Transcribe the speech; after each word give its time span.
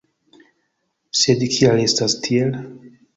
Sed 1.23 1.45
kial 1.57 1.83
estas 1.83 2.17
tiel? 2.29 2.57